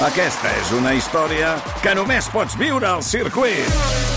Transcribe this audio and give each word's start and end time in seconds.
Aquesta 0.00 0.48
és 0.56 0.70
una 0.72 0.94
història 0.96 1.50
que 1.84 1.92
només 1.94 2.24
pots 2.32 2.54
viure 2.56 2.86
al 2.88 3.02
circuit. 3.04 3.66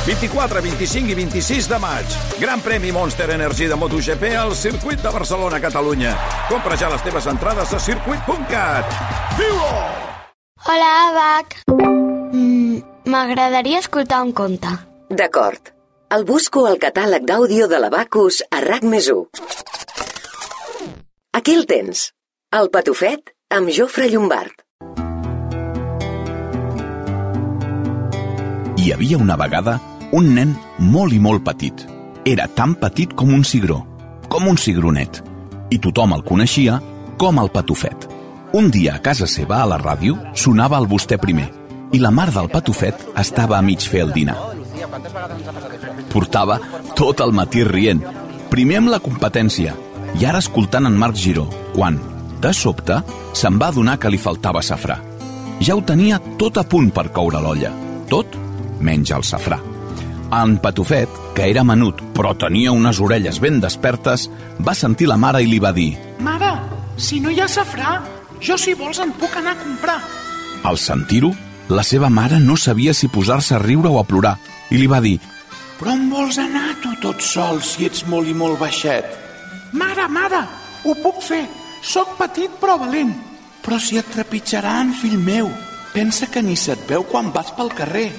24, 0.08 0.62
25 0.64 1.12
i 1.12 1.18
26 1.18 1.68
de 1.68 1.80
maig. 1.84 2.16
Gran 2.40 2.64
premi 2.64 2.94
Monster 2.96 3.28
Energy 3.36 3.68
de 3.68 3.76
MotoGP 3.76 4.24
al 4.40 4.56
circuit 4.56 5.04
de 5.04 5.12
Barcelona, 5.12 5.60
Catalunya. 5.64 6.14
Compra 6.48 6.78
ja 6.80 6.88
les 6.94 7.04
teves 7.04 7.28
entrades 7.28 7.76
a 7.76 7.82
circuit.cat. 7.84 8.96
Viu-ho! 9.42 9.76
Hola, 10.64 10.90
Abac. 11.10 11.58
Mm, 12.32 12.80
M'agradaria 13.12 13.84
escoltar 13.84 14.24
un 14.24 14.32
conte. 14.32 14.72
D'acord. 15.12 15.74
El 16.16 16.24
busco 16.24 16.64
al 16.70 16.80
catàleg 16.80 17.28
d'àudio 17.28 17.68
de 17.68 17.84
l'Abacus 17.84 18.40
a 18.56 18.64
RAC 18.64 18.88
més 18.88 19.12
1. 19.12 19.28
Aquí 21.36 21.60
el 21.60 21.68
tens. 21.68 22.14
El 22.56 22.70
patufet 22.72 23.34
amb 23.52 23.68
Jofre 23.74 24.08
Llombard. 24.08 24.63
Hi 28.84 28.90
havia 28.92 29.16
una 29.16 29.38
vegada 29.40 29.78
un 30.12 30.26
nen 30.36 30.50
molt 30.92 31.14
i 31.16 31.20
molt 31.24 31.46
petit. 31.48 31.86
Era 32.28 32.50
tan 32.52 32.74
petit 32.76 33.14
com 33.16 33.30
un 33.32 33.46
cigró, 33.48 33.78
com 34.28 34.50
un 34.52 34.58
cigronet. 34.60 35.22
I 35.72 35.78
tothom 35.80 36.12
el 36.18 36.24
coneixia 36.28 36.82
com 37.22 37.40
el 37.40 37.48
patufet. 37.54 38.10
Un 38.60 38.68
dia 38.76 38.98
a 38.98 39.02
casa 39.06 39.24
seva, 39.24 39.62
a 39.62 39.70
la 39.72 39.78
ràdio, 39.80 40.18
sonava 40.36 40.82
el 40.84 40.90
vostè 40.92 41.16
primer 41.16 41.48
i 41.96 42.02
la 42.04 42.12
mare 42.12 42.36
del 42.36 42.52
patufet 42.52 43.08
estava 43.24 43.56
a 43.56 43.62
mig 43.64 43.88
fer 43.88 44.04
el 44.04 44.12
dinar. 44.12 44.36
Portava 46.12 46.60
tot 47.00 47.24
el 47.24 47.32
matí 47.32 47.64
rient, 47.64 48.04
primer 48.52 48.82
amb 48.82 48.92
la 48.98 49.00
competència 49.00 49.78
i 50.20 50.28
ara 50.28 50.44
escoltant 50.44 50.92
en 50.92 51.00
Marc 51.00 51.16
Giró, 51.16 51.48
quan, 51.72 52.02
de 52.44 52.52
sobte, 52.52 53.00
se'n 53.32 53.64
va 53.64 53.72
adonar 53.72 53.96
que 53.96 54.12
li 54.12 54.20
faltava 54.20 54.60
safrà. 54.60 55.00
Ja 55.64 55.80
ho 55.80 55.88
tenia 55.88 56.20
tot 56.36 56.60
a 56.60 56.68
punt 56.68 56.92
per 56.92 57.14
coure 57.16 57.40
l'olla, 57.40 57.72
tot 58.12 58.43
menys 58.80 59.12
el 59.12 59.26
safrà. 59.28 59.60
En 60.34 60.58
Patufet, 60.58 61.10
que 61.36 61.46
era 61.52 61.64
menut 61.64 62.00
però 62.18 62.34
tenia 62.38 62.74
unes 62.74 63.00
orelles 63.04 63.40
ben 63.42 63.60
despertes, 63.62 64.30
va 64.60 64.74
sentir 64.74 65.08
la 65.10 65.18
mare 65.18 65.44
i 65.44 65.50
li 65.50 65.60
va 65.62 65.74
dir 65.74 65.92
Mare, 66.24 66.54
si 66.98 67.20
no 67.20 67.30
hi 67.30 67.42
ha 67.42 67.48
safrà, 67.48 68.00
jo 68.42 68.58
si 68.58 68.74
vols 68.74 69.00
en 69.04 69.14
puc 69.20 69.36
anar 69.38 69.54
a 69.54 69.62
comprar. 69.62 70.00
Al 70.64 70.80
sentir-ho, 70.80 71.34
la 71.70 71.84
seva 71.84 72.10
mare 72.10 72.40
no 72.40 72.58
sabia 72.58 72.94
si 72.94 73.08
posar-se 73.08 73.56
a 73.56 73.62
riure 73.62 73.92
o 73.92 74.00
a 74.00 74.08
plorar 74.08 74.38
i 74.72 74.80
li 74.80 74.88
va 74.88 75.00
dir 75.04 75.20
Però 75.80 75.94
on 75.94 76.08
vols 76.10 76.38
anar 76.40 76.78
tu 76.82 76.94
tot 77.02 77.22
sol 77.22 77.62
si 77.66 77.88
ets 77.88 78.06
molt 78.08 78.30
i 78.30 78.34
molt 78.38 78.60
baixet? 78.62 79.06
Mare, 79.74 80.06
mare, 80.08 80.44
ho 80.86 80.94
puc 81.02 81.22
fer. 81.26 81.44
Soc 81.84 82.14
petit 82.20 82.52
però 82.62 82.78
valent. 82.80 83.12
Però 83.64 83.80
si 83.82 83.98
et 84.00 84.08
trepitjaran, 84.14 84.94
fill 84.96 85.18
meu. 85.20 85.50
Pensa 85.94 86.30
que 86.32 86.44
ni 86.46 86.56
se't 86.56 86.86
veu 86.88 87.04
quan 87.10 87.32
vas 87.36 87.52
pel 87.58 87.74
carrer. 87.76 88.12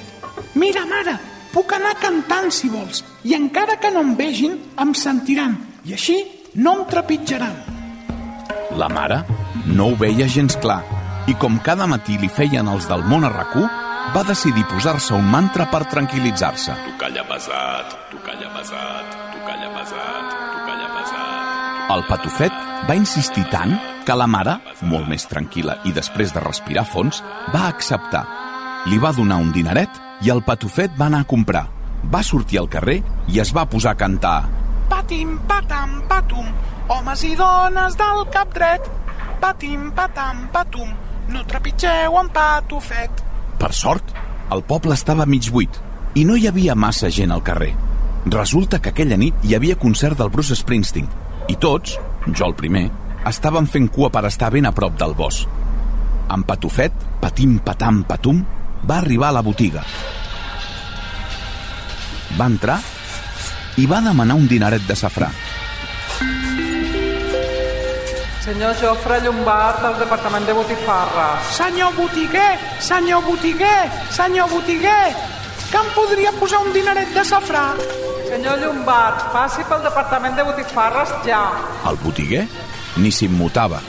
Mira, 0.54 0.84
mare, 0.86 1.16
puc 1.52 1.72
anar 1.74 1.96
cantant 2.02 2.50
si 2.54 2.68
vols. 2.70 3.02
I 3.26 3.34
encara 3.34 3.78
que 3.82 3.90
no 3.90 4.02
em 4.06 4.14
vegin, 4.18 4.58
em 4.78 4.94
sentiran. 4.94 5.56
I 5.84 5.96
així 5.98 6.18
no 6.54 6.78
em 6.78 6.84
trepitjaran. 6.90 7.56
La 8.78 8.88
mare 8.88 9.22
no 9.66 9.90
ho 9.90 9.96
veia 9.98 10.26
gens 10.30 10.56
clar 10.62 10.82
i 11.30 11.34
com 11.40 11.56
cada 11.64 11.86
matí 11.88 12.18
li 12.20 12.28
feien 12.28 12.68
els 12.68 12.86
del 12.90 13.04
món 13.08 13.24
a 13.24 13.30
rac 13.32 13.54
va 14.14 14.22
decidir 14.28 14.66
posar-se 14.68 15.14
un 15.16 15.24
mantra 15.30 15.66
per 15.70 15.84
tranquil·litzar-se. 15.88 16.74
Tu 16.84 16.92
calla 17.00 17.24
pesat, 17.30 17.94
tu 18.10 18.20
calla 18.26 18.50
pesat, 18.52 19.14
tu 19.32 19.40
calla 19.46 19.70
pesat, 19.78 20.34
tu 20.52 20.60
calla 20.68 20.88
pesat. 20.98 21.92
El 21.96 22.04
patufet 22.10 22.58
va 22.88 22.98
insistir 22.98 23.46
tant 23.50 23.78
que 24.04 24.16
la 24.18 24.28
mare, 24.28 24.58
molt 24.82 25.08
més 25.08 25.24
tranquil·la 25.30 25.80
i 25.88 25.94
després 25.96 26.34
de 26.36 26.44
respirar 26.44 26.84
fons, 26.84 27.22
va 27.54 27.66
acceptar. 27.70 28.26
Li 28.84 28.98
va 29.00 29.14
donar 29.16 29.38
un 29.40 29.48
dineret 29.48 29.96
i 30.26 30.28
el 30.32 30.42
patufet 30.44 30.92
va 30.98 31.06
anar 31.06 31.22
a 31.24 31.28
comprar. 31.28 31.62
Va 32.12 32.20
sortir 32.22 32.58
al 32.60 32.68
carrer 32.68 32.98
i 33.32 33.38
es 33.40 33.52
va 33.56 33.64
posar 33.64 33.94
a 33.94 33.98
cantar. 34.00 34.42
Patim, 34.90 35.38
patam, 35.48 36.02
patum, 36.08 36.50
homes 36.92 37.22
i 37.24 37.32
dones 37.38 37.96
del 37.96 38.20
cap 38.34 38.50
dret. 38.52 38.90
Patim, 39.40 39.86
patam, 39.96 40.42
patum, 40.52 40.90
no 41.32 41.44
trepitgeu 41.48 42.18
en 42.20 42.28
patufet. 42.34 43.22
Per 43.60 43.70
sort, 43.72 44.12
el 44.52 44.60
poble 44.68 44.92
estava 44.92 45.24
mig 45.24 45.48
buit 45.52 45.80
i 46.14 46.26
no 46.28 46.36
hi 46.36 46.44
havia 46.50 46.76
massa 46.76 47.08
gent 47.08 47.32
al 47.32 47.42
carrer. 47.46 47.72
Resulta 48.34 48.82
que 48.84 48.92
aquella 48.92 49.16
nit 49.16 49.46
hi 49.48 49.56
havia 49.56 49.78
concert 49.80 50.20
del 50.20 50.32
Bruce 50.32 50.58
Springsteen 50.60 51.08
i 51.48 51.56
tots, 51.56 51.96
jo 52.26 52.50
el 52.50 52.56
primer, 52.56 52.90
estaven 53.32 53.64
fent 53.64 53.88
cua 53.88 54.12
per 54.12 54.26
estar 54.28 54.52
ben 54.52 54.68
a 54.68 54.74
prop 54.76 55.00
del 55.00 55.16
bosc. 55.16 55.48
En 56.34 56.44
Patufet, 56.44 56.92
patim 57.20 57.58
patam 57.64 58.02
patum, 58.08 58.44
va 58.84 58.98
arribar 58.98 59.28
a 59.28 59.38
la 59.38 59.42
botiga. 59.42 59.82
Va 62.38 62.46
entrar 62.50 62.78
i 63.80 63.86
va 63.90 64.00
demanar 64.04 64.36
un 64.38 64.46
dineret 64.50 64.86
de 64.86 64.96
safrà. 64.98 65.30
Senyor 68.44 68.74
Jofre 68.76 69.22
Llombard, 69.24 69.80
del 69.80 69.94
Departament 70.02 70.44
de 70.44 70.52
Botifarra. 70.52 71.28
Senyor 71.48 71.94
botiguer, 71.96 72.58
senyor 72.78 73.22
botiguer, 73.24 73.88
senyor 74.12 74.50
botiguer, 74.50 75.14
que 75.70 75.80
em 75.80 75.88
podria 75.96 76.32
posar 76.36 76.60
un 76.60 76.74
dineret 76.76 77.14
de 77.16 77.24
safrà? 77.24 77.70
Senyor 78.28 78.60
Llombard, 78.60 79.30
passi 79.32 79.64
pel 79.64 79.80
Departament 79.86 80.36
de 80.36 80.44
Botifarres 80.44 81.16
ja. 81.24 81.40
El 81.88 81.96
botiguer 82.04 82.44
ni 83.00 83.10
s'immutava. 83.10 83.80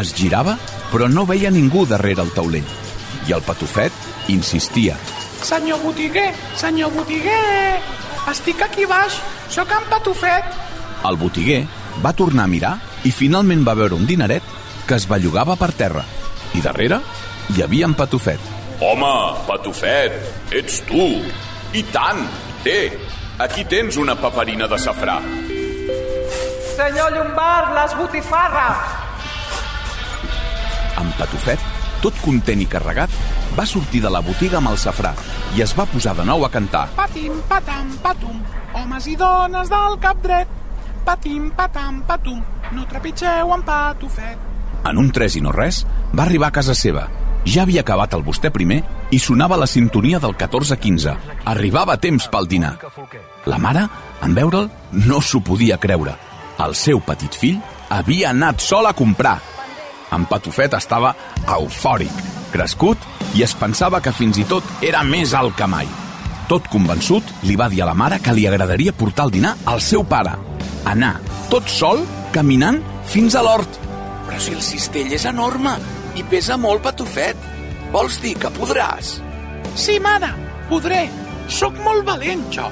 Es 0.00 0.10
girava, 0.18 0.58
però 0.90 1.06
no 1.06 1.22
veia 1.24 1.54
ningú 1.54 1.86
darrere 1.86 2.26
el 2.26 2.34
taulell. 2.34 2.83
I 3.28 3.32
el 3.32 3.42
patufet 3.42 3.92
insistia. 4.28 4.96
Senyor 5.44 5.80
botiguer, 5.82 6.32
senyor 6.56 6.92
botiguer, 6.92 7.80
estic 8.30 8.62
aquí 8.64 8.86
baix, 8.88 9.18
sóc 9.52 9.70
en 9.76 9.84
Patufet. 9.90 10.44
El 11.04 11.18
botiguer 11.20 11.64
va 12.04 12.14
tornar 12.16 12.46
a 12.48 12.50
mirar 12.50 12.74
i 13.04 13.12
finalment 13.12 13.64
va 13.66 13.76
veure 13.76 13.96
un 13.96 14.06
dineret 14.08 14.42
que 14.88 14.96
es 14.96 15.08
bellugava 15.08 15.56
per 15.60 15.72
terra. 15.76 16.04
I 16.56 16.62
darrere 16.64 17.00
hi 17.52 17.62
havia 17.62 17.88
en 17.90 17.96
Patufet. 17.98 18.40
Home, 18.80 19.12
Patufet, 19.46 20.16
ets 20.52 20.80
tu. 20.88 21.10
I 21.74 21.82
tant! 21.92 22.24
Té, 22.64 22.78
aquí 23.44 23.64
tens 23.68 23.98
una 24.00 24.16
paperina 24.16 24.66
de 24.70 24.78
safrà. 24.80 25.18
Senyor 26.74 27.12
Llombard, 27.12 27.74
les 27.76 27.96
botifarres! 28.00 29.00
En 31.02 31.12
Patufet, 31.18 31.60
tot 32.04 32.20
content 32.24 32.60
i 32.60 32.68
carregat, 32.68 33.12
va 33.56 33.64
sortir 33.66 34.02
de 34.04 34.12
la 34.12 34.20
botiga 34.24 34.60
amb 34.60 34.74
el 34.74 34.78
safrà 34.80 35.14
i 35.56 35.64
es 35.64 35.72
va 35.78 35.88
posar 35.88 36.12
de 36.18 36.26
nou 36.28 36.44
a 36.44 36.52
cantar. 36.52 36.86
Patim, 36.98 37.40
patam, 37.48 37.90
patum, 38.04 38.40
homes 38.76 39.08
i 39.08 39.16
dones 39.16 39.72
del 39.72 39.98
cap 40.04 40.20
dret. 40.24 40.60
Patim, 41.04 41.50
patam, 41.56 42.02
patum, 42.08 42.40
no 42.72 42.86
trepitgeu 42.88 43.52
en 43.56 43.64
patufet. 43.64 44.50
En 44.84 45.00
un 45.00 45.08
tres 45.16 45.36
i 45.38 45.40
no 45.44 45.52
res, 45.52 45.84
va 46.12 46.26
arribar 46.26 46.52
a 46.52 46.58
casa 46.60 46.76
seva. 46.76 47.06
Ja 47.44 47.64
havia 47.64 47.82
acabat 47.84 48.14
el 48.16 48.24
vostè 48.24 48.48
primer 48.52 48.78
i 49.12 49.18
sonava 49.20 49.56
la 49.60 49.68
sintonia 49.68 50.20
del 50.20 50.32
14-15. 50.36 51.12
Arribava 51.52 51.96
temps 52.00 52.28
pel 52.32 52.48
dinar. 52.48 52.74
La 53.48 53.60
mare, 53.60 53.84
en 54.24 54.36
veure'l, 54.36 54.70
no 55.08 55.20
s'ho 55.20 55.40
podia 55.44 55.80
creure. 55.80 56.16
El 56.64 56.76
seu 56.78 57.00
petit 57.04 57.36
fill 57.36 57.60
havia 57.92 58.30
anat 58.32 58.64
sol 58.64 58.88
a 58.88 58.94
comprar. 58.96 59.36
En 60.14 60.26
Patufet 60.30 60.74
estava 60.78 61.12
eufòric, 61.56 62.14
crescut, 62.52 63.02
i 63.34 63.42
es 63.42 63.54
pensava 63.58 63.98
que 64.00 64.14
fins 64.14 64.38
i 64.38 64.44
tot 64.46 64.66
era 64.86 65.02
més 65.06 65.34
alt 65.34 65.56
que 65.58 65.66
mai. 65.66 65.88
Tot 66.46 66.68
convençut, 66.70 67.24
li 67.48 67.56
va 67.56 67.70
dir 67.72 67.82
a 67.82 67.88
la 67.88 67.96
mare 67.98 68.20
que 68.22 68.34
li 68.36 68.44
agradaria 68.46 68.94
portar 68.94 69.26
el 69.26 69.34
dinar 69.34 69.54
al 69.70 69.80
seu 69.82 70.04
pare. 70.06 70.36
Anar, 70.86 71.16
tot 71.50 71.70
sol, 71.72 72.04
caminant 72.34 72.82
fins 73.10 73.34
a 73.34 73.42
l'hort. 73.42 73.80
Però 74.28 74.38
si 74.40 74.54
el 74.54 74.62
cistell 74.62 75.10
és 75.16 75.24
enorme 75.26 75.74
i 76.20 76.22
pesa 76.30 76.58
molt, 76.60 76.84
Patufet. 76.84 77.50
Vols 77.94 78.20
dir 78.22 78.36
que 78.38 78.52
podràs? 78.54 79.16
Sí, 79.74 79.98
mare, 80.02 80.30
podré. 80.70 81.08
Sóc 81.48 81.76
molt 81.82 82.06
valent, 82.06 82.46
jo. 82.54 82.68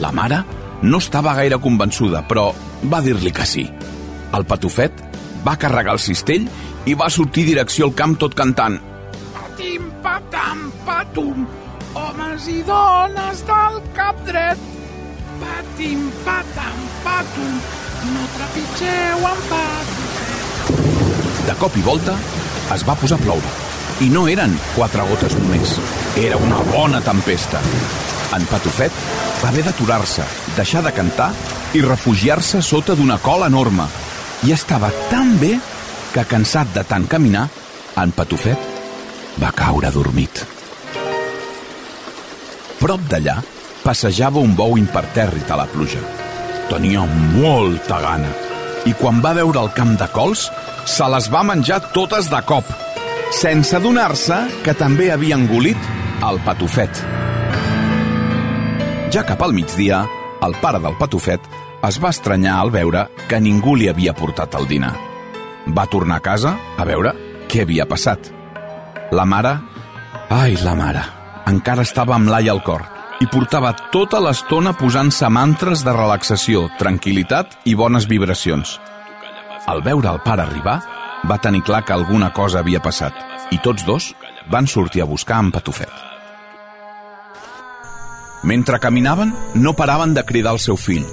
La 0.00 0.14
mare 0.16 0.40
no 0.82 0.98
estava 1.02 1.34
gaire 1.36 1.60
convençuda, 1.60 2.22
però 2.26 2.48
va 2.88 3.02
dir-li 3.04 3.34
que 3.34 3.46
sí. 3.46 3.66
El 4.32 4.46
Patufet 4.48 5.09
va 5.46 5.56
carregar 5.60 5.96
el 5.96 6.02
cistell 6.02 6.46
i 6.86 6.96
va 6.98 7.10
sortir 7.10 7.46
direcció 7.48 7.88
al 7.88 7.94
camp 7.96 8.16
tot 8.20 8.34
cantant. 8.38 8.78
Patim, 9.34 9.88
patam, 10.04 10.66
patum, 10.86 11.46
homes 11.94 12.48
i 12.48 12.60
dones 12.66 13.44
del 13.48 13.80
cap 13.96 14.20
dret. 14.28 14.68
Patim, 15.40 16.04
patam, 16.26 16.84
patum, 17.04 17.56
no 18.12 18.28
trepitgeu 18.36 19.26
en 19.32 19.42
patufet. 19.54 21.46
De 21.48 21.56
cop 21.60 21.76
i 21.76 21.82
volta 21.84 22.14
es 22.74 22.86
va 22.86 22.98
posar 22.98 23.18
a 23.18 23.24
ploure. 23.24 23.56
I 24.00 24.08
no 24.08 24.24
eren 24.32 24.54
quatre 24.72 25.04
gotes 25.08 25.34
només. 25.36 25.74
Era 26.16 26.38
una 26.40 26.60
bona 26.70 27.02
tempesta. 27.04 27.60
En 28.36 28.46
Patufet 28.48 28.94
va 29.42 29.50
haver 29.50 29.64
d'aturar-se, 29.66 30.24
deixar 30.56 30.80
de 30.86 30.92
cantar 30.96 31.32
i 31.76 31.82
refugiar-se 31.84 32.62
sota 32.64 32.96
d'una 32.96 33.18
cola 33.20 33.50
enorme. 33.50 33.88
I 34.40 34.54
estava 34.54 34.88
tan 35.10 35.34
bé 35.36 35.52
que, 36.14 36.22
cansat 36.24 36.70
de 36.72 36.84
tant 36.88 37.04
caminar, 37.04 37.44
en 38.00 38.12
Patufet 38.16 39.36
va 39.42 39.50
caure 39.52 39.90
adormit. 39.90 40.40
Prop 42.80 43.04
d'allà 43.10 43.36
passejava 43.84 44.40
un 44.40 44.54
bou 44.56 44.78
impertèrrit 44.80 45.50
a 45.52 45.60
la 45.60 45.68
pluja. 45.68 46.00
Tenia 46.70 47.04
molta 47.36 48.00
gana 48.00 48.32
i 48.88 48.94
quan 48.96 49.20
va 49.20 49.34
veure 49.36 49.60
el 49.60 49.68
camp 49.76 49.92
de 50.00 50.08
cols 50.14 50.46
se 50.88 51.08
les 51.12 51.28
va 51.28 51.44
menjar 51.44 51.82
totes 51.92 52.30
de 52.32 52.40
cop, 52.48 52.64
sense 53.36 53.76
adonar-se 53.76 54.38
que 54.64 54.72
també 54.72 55.10
havia 55.12 55.36
engolit 55.36 55.90
el 56.24 56.40
patufet. 56.46 57.04
Ja 59.12 59.26
cap 59.28 59.42
al 59.44 59.52
migdia, 59.52 60.06
el 60.40 60.56
pare 60.62 60.80
del 60.80 60.96
patufet 60.96 61.44
es 61.86 61.98
va 62.02 62.10
estranyar 62.12 62.58
al 62.60 62.70
veure 62.74 63.06
que 63.28 63.40
ningú 63.40 63.76
li 63.76 63.88
havia 63.88 64.12
portat 64.16 64.54
el 64.58 64.68
dinar. 64.68 64.92
Va 65.76 65.86
tornar 65.86 66.20
a 66.20 66.24
casa 66.24 66.56
a 66.76 66.84
veure 66.84 67.14
què 67.48 67.64
havia 67.64 67.88
passat. 67.88 68.30
La 69.12 69.24
mare... 69.24 69.56
Ai, 70.30 70.56
la 70.64 70.76
mare... 70.76 71.06
Encara 71.50 71.82
estava 71.82 72.14
amb 72.14 72.28
l'ai 72.30 72.50
al 72.52 72.60
cor 72.62 72.84
i 73.20 73.26
portava 73.26 73.72
tota 73.90 74.20
l'estona 74.22 74.70
posant-se 74.76 75.26
mantres 75.32 75.80
de 75.82 75.92
relaxació, 75.96 76.68
tranquil·litat 76.78 77.56
i 77.66 77.74
bones 77.74 78.06
vibracions. 78.06 78.76
Al 79.66 79.82
veure 79.82 80.12
el 80.12 80.20
pare 80.22 80.44
arribar, 80.44 80.76
va 81.26 81.40
tenir 81.42 81.64
clar 81.66 81.82
que 81.84 81.96
alguna 81.96 82.30
cosa 82.36 82.60
havia 82.60 82.80
passat 82.84 83.16
i 83.50 83.58
tots 83.64 83.84
dos 83.88 84.12
van 84.52 84.68
sortir 84.70 85.02
a 85.02 85.08
buscar 85.10 85.40
en 85.42 85.50
Patufet. 85.50 85.90
Mentre 88.42 88.78
caminaven, 88.80 89.34
no 89.54 89.74
paraven 89.76 90.14
de 90.14 90.24
cridar 90.24 90.54
al 90.54 90.62
seu 90.62 90.78
fill. 90.80 91.04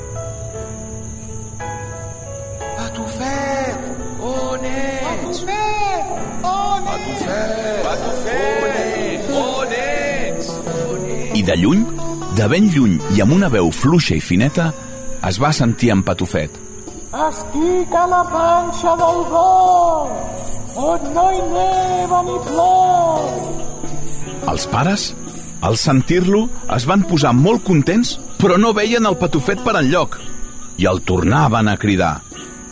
De 11.47 11.55
lluny, 11.55 11.85
de 12.35 12.45
ben 12.51 12.65
lluny 12.67 12.97
i 13.15 13.21
amb 13.23 13.31
una 13.37 13.47
veu 13.47 13.69
fluixa 13.71 14.17
i 14.17 14.23
fineta, 14.23 14.67
es 15.29 15.37
va 15.39 15.53
sentir 15.55 15.93
en 15.93 16.01
Patufet. 16.03 16.51
Estic 17.27 17.93
a 17.95 18.03
la 18.11 18.19
panxa 18.27 18.95
del 18.99 19.21
bou, 19.31 20.09
on 20.83 21.05
no 21.15 21.23
hi 21.31 21.39
neva 21.53 22.19
ni 22.27 22.35
plou. 22.49 23.29
Els 24.51 24.67
pares, 24.73 25.05
al 25.63 25.79
sentir-lo, 25.79 26.41
es 26.75 26.87
van 26.89 27.05
posar 27.07 27.31
molt 27.35 27.63
contents, 27.63 28.17
però 28.41 28.59
no 28.59 28.73
veien 28.75 29.07
el 29.07 29.15
patufet 29.21 29.63
per 29.63 29.77
enlloc. 29.79 30.19
I 30.77 30.85
el 30.91 30.99
tornaven 31.07 31.71
a 31.71 31.77
cridar. 31.79 32.17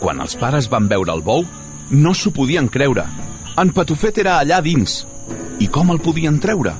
Quan 0.03 0.19
els 0.19 0.35
pares 0.35 0.67
van 0.69 0.91
veure 0.91 1.15
el 1.15 1.23
bou, 1.23 1.47
no 1.95 2.13
s'ho 2.13 2.33
podien 2.35 2.67
creure. 2.67 3.07
En 3.55 3.71
Patufet 3.71 4.19
era 4.19 4.35
allà 4.41 4.59
dins. 4.61 5.05
I 5.63 5.71
com 5.71 5.95
el 5.95 6.03
podien 6.03 6.41
treure? 6.43 6.75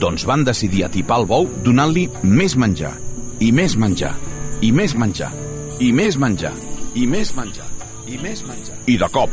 Doncs 0.00 0.26
van 0.28 0.44
decidir 0.44 0.84
atipar 0.86 1.20
el 1.22 1.28
bou 1.30 1.48
donant-li 1.64 2.06
més 2.22 2.56
menjar, 2.56 2.92
i 3.40 3.52
més 3.52 3.76
menjar, 3.76 4.14
i 4.60 4.72
més 4.72 4.96
menjar, 4.96 5.32
i 5.80 5.92
més 5.92 6.16
menjar, 6.16 6.52
i 6.94 7.06
més 7.06 7.34
menjar, 7.36 7.68
i 8.06 8.20
més 8.20 8.44
menjar. 8.48 8.80
I 8.86 8.98
de 9.00 9.10
cop, 9.12 9.32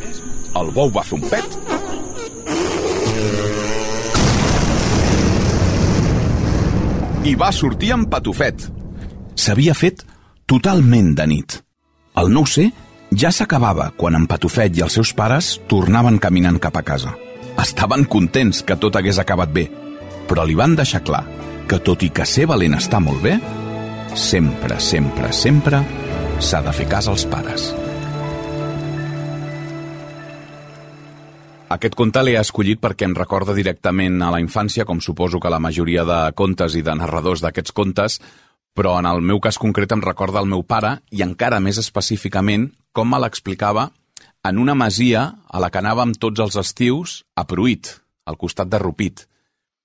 el 0.59 0.73
bou 0.75 0.91
va 0.93 1.03
fer 1.07 1.19
un 1.19 1.29
pet 1.31 1.63
i 7.23 7.35
va 7.39 7.51
sortir 7.55 7.93
amb 7.95 8.09
patufet. 8.11 8.65
S'havia 9.39 9.73
fet 9.77 10.03
totalment 10.49 11.13
de 11.15 11.27
nit. 11.31 11.55
El 12.19 12.31
no 12.33 12.43
sé 12.49 12.67
ja 13.15 13.31
s'acabava 13.31 13.91
quan 13.97 14.17
en 14.17 14.25
Patufet 14.29 14.75
i 14.77 14.83
els 14.85 14.97
seus 14.97 15.13
pares 15.17 15.53
tornaven 15.71 16.19
caminant 16.21 16.59
cap 16.61 16.77
a 16.77 16.83
casa. 16.85 17.13
Estaven 17.61 18.05
contents 18.09 18.63
que 18.65 18.77
tot 18.77 18.95
hagués 18.97 19.19
acabat 19.21 19.53
bé, 19.53 19.67
però 20.29 20.45
li 20.45 20.55
van 20.55 20.75
deixar 20.75 21.03
clar 21.05 21.23
que 21.69 21.79
tot 21.79 22.03
i 22.03 22.11
que 22.13 22.25
ser 22.27 22.47
valent 22.49 22.75
està 22.77 22.99
molt 23.03 23.23
bé, 23.23 23.37
sempre, 24.15 24.79
sempre, 24.79 25.31
sempre 25.33 25.81
s'ha 26.43 26.61
de 26.65 26.73
fer 26.75 26.87
cas 26.91 27.07
als 27.07 27.25
pares. 27.29 27.71
Aquest 31.73 31.95
conte 31.97 32.21
l'he 32.21 32.35
escollit 32.37 32.77
perquè 32.77 33.07
em 33.07 33.15
recorda 33.17 33.55
directament 33.57 34.19
a 34.21 34.29
la 34.29 34.41
infància, 34.43 34.85
com 34.85 34.99
suposo 35.01 35.39
que 35.41 35.49
la 35.49 35.61
majoria 35.63 36.03
de 36.05 36.19
contes 36.37 36.75
i 36.77 36.83
de 36.85 36.93
narradors 36.93 37.41
d'aquests 37.41 37.73
contes, 37.73 38.19
però 38.77 38.99
en 38.99 39.07
el 39.09 39.21
meu 39.25 39.39
cas 39.41 39.57
concret 39.57 39.91
em 39.95 40.01
recorda 40.01 40.41
el 40.43 40.49
meu 40.49 40.61
pare 40.61 40.99
i 41.09 41.23
encara 41.25 41.61
més 41.61 41.79
específicament 41.81 42.69
com 42.93 43.09
me 43.09 43.19
l'explicava 43.21 43.89
en 44.45 44.59
una 44.61 44.75
masia 44.77 45.23
a 45.49 45.61
la 45.63 45.69
que 45.73 45.81
anàvem 45.81 46.13
tots 46.13 46.41
els 46.43 46.57
estius 46.61 47.21
a 47.35 47.45
Pruit, 47.49 47.89
al 48.29 48.37
costat 48.37 48.69
de 48.69 48.81
Rupit. 48.81 49.25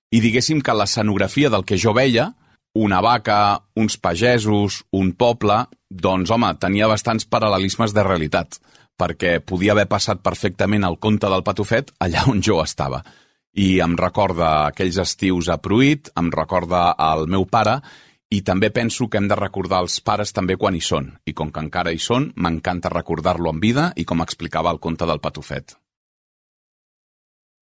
I 0.09 0.21
diguéssim 0.23 0.61
que 0.65 0.73
l'escenografia 0.73 1.51
del 1.53 1.65
que 1.69 1.77
jo 1.77 1.93
veia, 1.93 2.31
una 2.73 3.01
vaca, 3.01 3.61
uns 3.75 3.97
pagesos, 4.01 4.83
un 4.91 5.13
poble, 5.13 5.63
doncs, 5.89 6.31
home, 6.33 6.49
tenia 6.61 6.89
bastants 6.89 7.27
paral·lelismes 7.29 7.93
de 7.93 8.05
realitat, 8.05 8.59
perquè 8.97 9.39
podia 9.45 9.73
haver 9.73 9.87
passat 9.89 10.21
perfectament 10.25 10.85
el 10.85 10.97
conte 10.97 11.29
del 11.29 11.45
patufet 11.45 11.93
allà 11.99 12.25
on 12.29 12.41
jo 12.45 12.59
estava. 12.63 13.03
I 13.53 13.79
em 13.85 13.95
recorda 13.97 14.69
aquells 14.69 14.99
estius 15.01 15.49
a 15.49 15.57
Pruit, 15.61 16.11
em 16.17 16.29
recorda 16.33 16.93
el 17.09 17.25
meu 17.27 17.45
pare, 17.49 17.79
i 18.29 18.41
també 18.45 18.69
penso 18.69 19.07
que 19.09 19.17
hem 19.17 19.27
de 19.29 19.37
recordar 19.37 19.81
els 19.81 19.97
pares 20.05 20.33
també 20.33 20.57
quan 20.57 20.77
hi 20.77 20.81
són. 20.85 21.09
I 21.25 21.33
com 21.33 21.49
que 21.53 21.63
encara 21.65 21.93
hi 21.93 22.01
són, 22.01 22.31
m'encanta 22.35 22.93
recordar-lo 22.93 23.49
en 23.49 23.61
vida 23.61 23.91
i 23.97 24.05
com 24.05 24.21
explicava 24.21 24.73
el 24.73 24.81
conte 24.81 25.05
del 25.09 25.21
patufet. 25.21 25.73